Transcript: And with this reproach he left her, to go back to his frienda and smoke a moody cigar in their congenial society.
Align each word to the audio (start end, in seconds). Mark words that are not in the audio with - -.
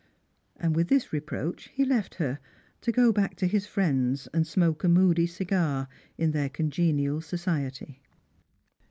And 0.57 0.75
with 0.75 0.87
this 0.87 1.13
reproach 1.13 1.69
he 1.75 1.85
left 1.85 2.15
her, 2.15 2.39
to 2.81 2.91
go 2.91 3.11
back 3.11 3.35
to 3.35 3.45
his 3.45 3.67
frienda 3.67 4.27
and 4.33 4.47
smoke 4.47 4.83
a 4.83 4.89
moody 4.89 5.27
cigar 5.27 5.87
in 6.17 6.31
their 6.31 6.49
congenial 6.49 7.21
society. 7.21 8.01